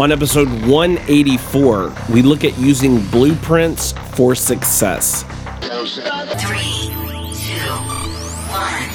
[0.00, 5.24] On episode 184, we look at using blueprints for success.
[8.48, 8.88] One.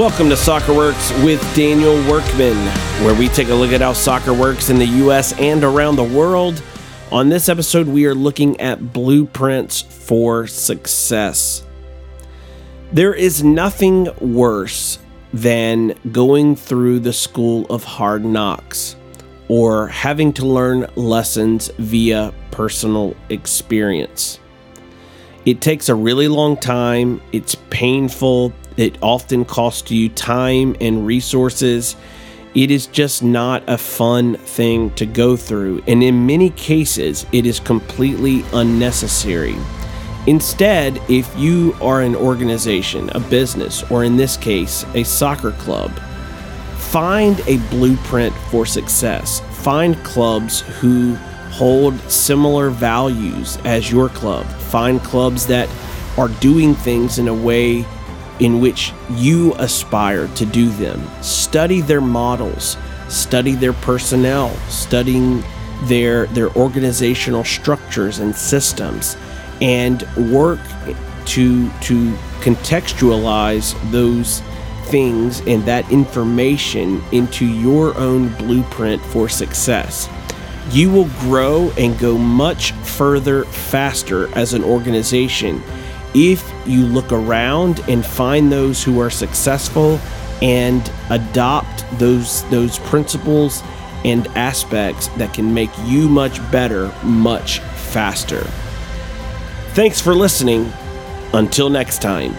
[0.00, 2.56] Welcome to Soccer Works with Daniel Workman,
[3.04, 6.04] where we take a look at how soccer works in the US and around the
[6.04, 6.62] world.
[7.12, 11.66] On this episode, we are looking at blueprints for success.
[12.92, 15.00] There is nothing worse
[15.34, 18.93] than going through the school of hard knocks
[19.48, 24.38] or having to learn lessons via personal experience.
[25.44, 31.96] It takes a really long time, it's painful, it often costs you time and resources.
[32.54, 37.46] It is just not a fun thing to go through, and in many cases, it
[37.46, 39.56] is completely unnecessary.
[40.26, 45.90] Instead, if you are an organization, a business, or in this case, a soccer club,
[46.94, 49.40] find a blueprint for success.
[49.64, 51.16] Find clubs who
[51.50, 54.46] hold similar values as your club.
[54.46, 55.68] Find clubs that
[56.16, 57.84] are doing things in a way
[58.38, 61.02] in which you aspire to do them.
[61.20, 62.76] Study their models,
[63.08, 65.42] study their personnel, studying
[65.86, 69.16] their their organizational structures and systems
[69.60, 70.60] and work
[71.24, 74.42] to to contextualize those
[74.84, 80.08] things and that information into your own blueprint for success.
[80.70, 85.62] You will grow and go much further faster as an organization
[86.14, 89.98] if you look around and find those who are successful
[90.40, 93.62] and adopt those those principles
[94.04, 98.42] and aspects that can make you much better much faster.
[99.74, 100.72] Thanks for listening.
[101.32, 102.36] Until next time.